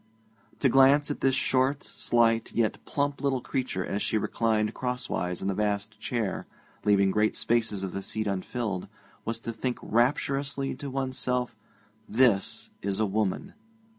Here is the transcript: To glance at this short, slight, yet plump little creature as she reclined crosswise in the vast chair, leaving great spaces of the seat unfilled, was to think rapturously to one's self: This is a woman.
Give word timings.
To 0.61 0.67
glance 0.67 1.11
at 1.11 1.21
this 1.21 1.35
short, 1.35 1.83
slight, 1.83 2.51
yet 2.53 2.83
plump 2.85 3.21
little 3.21 3.39
creature 3.39 3.85
as 3.85 4.01
she 4.01 4.17
reclined 4.17 4.73
crosswise 4.73 5.43
in 5.43 5.47
the 5.47 5.53
vast 5.53 5.99
chair, 5.99 6.47
leaving 6.83 7.11
great 7.11 7.35
spaces 7.35 7.83
of 7.83 7.91
the 7.91 8.01
seat 8.01 8.25
unfilled, 8.25 8.87
was 9.25 9.39
to 9.41 9.53
think 9.53 9.77
rapturously 9.79 10.73
to 10.77 10.89
one's 10.89 11.19
self: 11.19 11.55
This 12.09 12.71
is 12.81 12.99
a 12.99 13.05
woman. 13.05 13.53